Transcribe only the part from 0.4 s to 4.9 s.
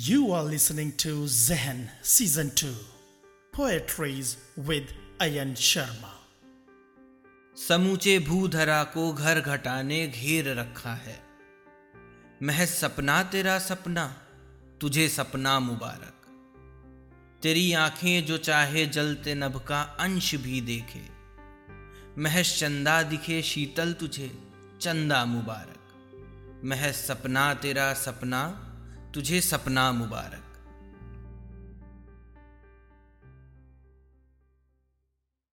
listening to Zen Season 2 Poetries with